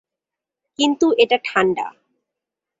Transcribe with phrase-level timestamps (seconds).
[0.79, 1.87] কিন্তু এটা ঠান্ডা।